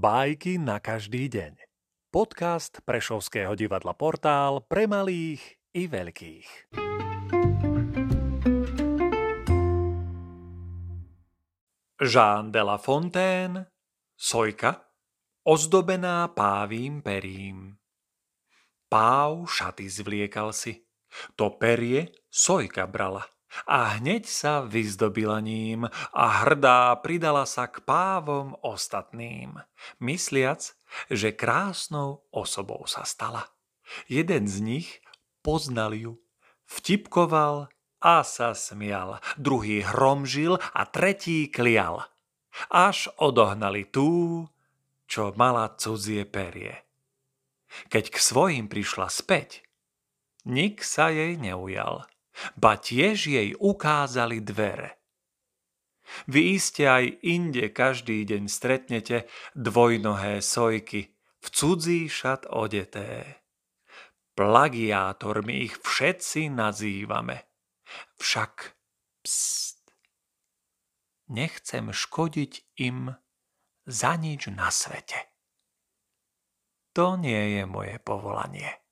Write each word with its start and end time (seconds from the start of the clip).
Bajky 0.00 0.56
na 0.56 0.80
každý 0.80 1.28
deň. 1.28 1.60
Podcast 2.08 2.80
Prešovského 2.88 3.52
divadla 3.52 3.92
Portál 3.92 4.64
pre 4.64 4.88
malých 4.88 5.60
i 5.76 5.84
veľkých. 5.92 6.72
Jean 12.00 12.48
de 12.48 12.62
la 12.64 12.80
Fontaine 12.80 13.68
Sojka 14.16 14.88
ozdobená 15.44 16.32
pávým 16.32 17.04
perím. 17.04 17.76
Páv 18.88 19.52
šaty 19.52 19.84
zvliekal 19.84 20.56
si. 20.56 20.80
To 21.36 21.60
perie 21.60 22.08
Sojka 22.32 22.88
brala– 22.88 23.28
a 23.66 23.98
hneď 23.98 24.26
sa 24.26 24.62
vyzdobila 24.62 25.42
ním 25.42 25.86
a 26.14 26.26
hrdá 26.46 26.94
pridala 27.02 27.44
sa 27.46 27.66
k 27.66 27.82
pávom 27.82 28.54
ostatným, 28.62 29.58
mysliac, 29.98 30.74
že 31.10 31.34
krásnou 31.34 32.26
osobou 32.30 32.86
sa 32.86 33.02
stala. 33.02 33.50
Jeden 34.06 34.46
z 34.46 34.62
nich 34.62 34.88
poznal 35.42 35.94
ju, 35.98 36.22
vtipkoval 36.70 37.70
a 38.00 38.14
sa 38.22 38.54
smial, 38.54 39.18
druhý 39.36 39.82
hromžil 39.82 40.56
a 40.56 40.82
tretí 40.86 41.50
klial. 41.50 42.06
Až 42.70 43.10
odohnali 43.18 43.86
tú, 43.86 44.46
čo 45.06 45.34
mala 45.34 45.74
cudzie 45.74 46.26
perie. 46.26 46.86
Keď 47.86 48.04
k 48.10 48.16
svojim 48.18 48.66
prišla 48.66 49.06
späť, 49.06 49.62
nik 50.42 50.82
sa 50.82 51.10
jej 51.14 51.38
neujal 51.38 52.10
ba 52.56 52.76
tiež 52.78 53.30
jej 53.30 53.48
ukázali 53.58 54.40
dvere. 54.40 55.00
Vy 56.26 56.58
iste 56.58 56.90
aj 56.90 57.22
inde 57.22 57.70
každý 57.70 58.26
deň 58.26 58.50
stretnete 58.50 59.30
dvojnohé 59.54 60.42
sojky, 60.42 61.14
v 61.40 61.46
cudzí 61.48 62.10
šat 62.10 62.50
odeté. 62.50 63.40
Plagiátormi 64.34 65.68
ich 65.68 65.78
všetci 65.78 66.50
nazývame. 66.50 67.46
Však 68.18 68.74
pst, 69.22 69.80
nechcem 71.30 71.92
škodiť 71.92 72.52
im 72.82 73.14
za 73.86 74.12
nič 74.16 74.50
na 74.50 74.70
svete. 74.70 75.30
To 76.94 77.14
nie 77.14 77.58
je 77.58 77.62
moje 77.66 78.02
povolanie. 78.02 78.82